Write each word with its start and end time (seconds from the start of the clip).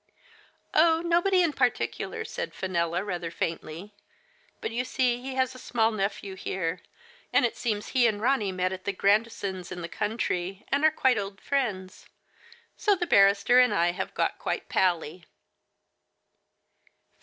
"Oh, 0.73 1.03
nobody 1.05 1.43
in 1.43 1.53
particular," 1.53 2.25
said 2.25 2.55
Fenella, 2.55 3.03
rather 3.03 3.29
faintly," 3.29 3.93
but 4.59 4.71
you 4.71 4.83
see 4.83 5.21
he 5.21 5.35
has 5.35 5.53
a 5.53 5.59
small 5.59 5.91
nephew 5.91 6.33
here, 6.35 6.81
and 7.31 7.45
it 7.45 7.55
seems 7.55 7.89
he 7.89 8.07
and 8.07 8.19
Ronny 8.19 8.51
met 8.51 8.73
at 8.73 8.85
the 8.85 8.93
Grandi 8.93 9.29
sons* 9.29 9.71
in 9.71 9.83
the 9.83 9.87
country, 9.87 10.65
and 10.69 10.83
are 10.83 10.89
quite 10.89 11.19
old« 11.19 11.39
friends. 11.39 12.07
So 12.75 12.95
the 12.95 13.05
barrister 13.05 13.59
and 13.59 13.75
I 13.75 13.91
have 13.91 14.15
got 14.15 14.39
quite 14.39 14.69
pally." 14.69 15.25